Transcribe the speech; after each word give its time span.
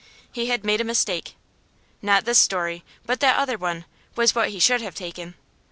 He 0.31 0.47
had 0.47 0.65
made 0.65 0.81
a 0.81 0.83
mistake. 0.83 1.35
Not 2.01 2.25
this 2.25 2.39
story, 2.39 2.83
but 3.05 3.19
that 3.19 3.37
other 3.37 3.55
one, 3.59 3.85
was 4.15 4.33
what 4.33 4.49
he 4.49 4.59
should 4.59 4.81
have 4.81 4.95
taken. 4.95 5.35